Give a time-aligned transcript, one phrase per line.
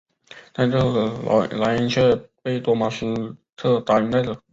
[0.51, 0.95] 但最后
[1.51, 4.35] 莱恩却被多马斯特打晕带走。